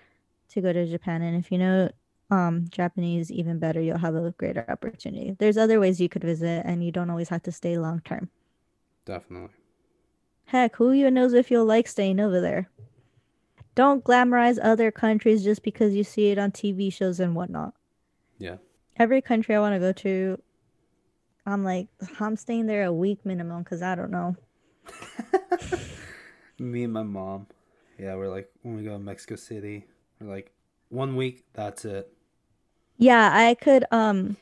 [0.48, 1.20] to go to Japan.
[1.20, 1.90] And if you know
[2.30, 5.36] um, Japanese even better, you'll have a greater opportunity.
[5.38, 8.30] There's other ways you could visit, and you don't always have to stay long term.
[9.05, 9.50] Definitely.
[10.47, 12.68] Heck, who even knows if you'll like staying over there?
[13.74, 17.74] Don't glamorize other countries just because you see it on TV shows and whatnot.
[18.38, 18.57] Yeah.
[18.97, 20.40] Every country I want to go to,
[21.47, 21.88] I'm like,
[22.20, 24.36] I'm staying there a week minimum because I don't know.
[26.59, 27.49] Me and my mom.
[27.99, 29.86] Yeah, we're like when we go to Mexico City,
[30.20, 30.53] we're like
[30.88, 31.45] one week.
[31.53, 32.12] That's it.
[32.97, 34.36] Yeah, I could, um,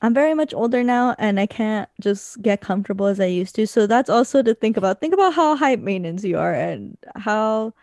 [0.00, 3.66] I'm very much older now and I can't just get comfortable as I used to.
[3.66, 5.00] So that's also to think about.
[5.00, 7.74] Think about how high maintenance you are and how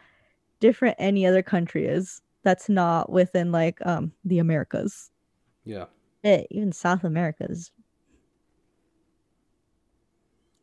[0.61, 5.09] different any other country is that's not within like um the Americas.
[5.65, 5.85] Yeah.
[6.23, 7.71] Shit, even South America's.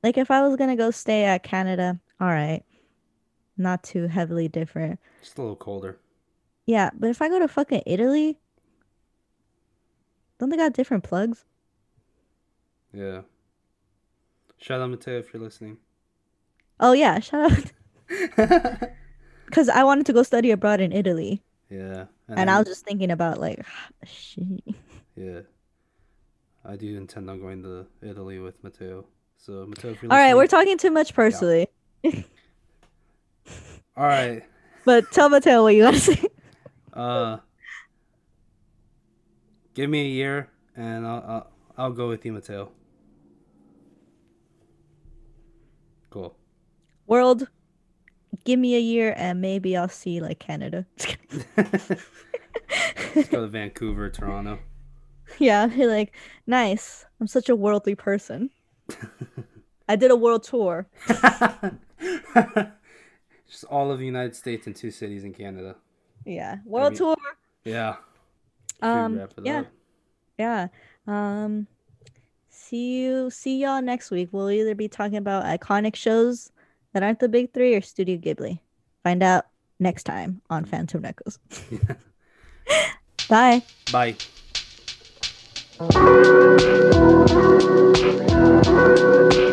[0.03, 2.62] Like if I was gonna go stay at Canada, all right,
[3.59, 4.98] not too heavily different.
[5.22, 5.98] Just a little colder.
[6.66, 8.38] Yeah, but if I go to fucking Italy,
[10.43, 11.45] don't they got different plugs?
[12.93, 13.20] Yeah.
[14.59, 15.76] Shout out Mateo if you're listening.
[16.80, 18.90] Oh yeah, shout out.
[19.47, 22.07] Because I wanted to go study abroad in Italy, yeah.
[22.26, 23.64] and I was just thinking about like,
[24.05, 24.64] shit.
[25.14, 25.40] Yeah.
[26.64, 29.05] I do intend on going to Italy with Matteo.
[29.36, 31.68] So Matteo, if you're All right, we're talking too much personally.
[32.05, 32.12] All
[33.97, 34.43] right.
[34.84, 36.24] But tell Matteo what you want to say.
[36.93, 37.36] Uh,
[39.75, 42.70] give me a year, and I'll I'll, I'll go with you, Mateo.
[46.11, 46.37] Cool.
[47.07, 47.49] World,
[48.45, 50.87] give me a year and maybe I'll see like Canada.
[51.57, 54.59] Let's go to Vancouver, Toronto.
[55.39, 56.14] yeah, you're like,
[56.47, 57.07] nice.
[57.20, 58.51] I'm such a worldly person.
[59.89, 60.87] I did a world tour.
[63.49, 65.77] Just all of the United States and two cities in Canada.
[66.25, 67.16] Yeah, world tour.
[67.64, 67.97] Yeah.
[68.83, 69.61] Um, yeah.
[69.61, 69.66] up?
[70.39, 70.68] Yeah.
[71.07, 71.66] Um
[72.49, 74.28] see you see y'all next week.
[74.33, 76.51] We'll either be talking about iconic shows
[76.93, 78.61] that aren't the big 3 or Studio Ghibli.
[79.03, 79.47] Find out
[79.80, 81.39] next time on Phantom Echoes.
[83.28, 83.62] Bye.
[83.91, 84.16] Bye.
[89.33, 89.49] Thank